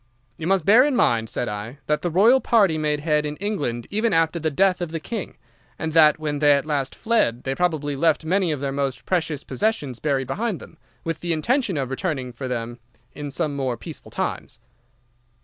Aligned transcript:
"'You 0.35 0.47
must 0.47 0.65
bear 0.65 0.83
in 0.83 0.95
mind,' 0.95 1.29
said 1.29 1.47
I, 1.47 1.77
'that 1.85 2.01
the 2.01 2.09
Royal 2.09 2.41
party 2.41 2.75
made 2.75 3.01
head 3.01 3.23
in 3.23 3.37
England 3.37 3.85
even 3.91 4.13
after 4.13 4.39
the 4.39 4.49
death 4.49 4.81
of 4.81 4.89
the 4.89 4.99
King, 4.99 5.37
and 5.77 5.93
that 5.93 6.17
when 6.17 6.39
they 6.39 6.53
at 6.53 6.65
last 6.65 6.95
fled 6.95 7.43
they 7.43 7.53
probably 7.53 7.95
left 7.95 8.25
many 8.25 8.51
of 8.51 8.61
their 8.61 8.71
most 8.71 9.05
precious 9.05 9.43
possessions 9.43 9.99
buried 9.99 10.25
behind 10.25 10.59
them, 10.59 10.79
with 11.03 11.19
the 11.19 11.33
intention 11.33 11.77
of 11.77 11.91
returning 11.91 12.33
for 12.33 12.47
them 12.47 12.79
in 13.13 13.29
more 13.51 13.77
peaceful 13.77 14.09
times. 14.09 14.57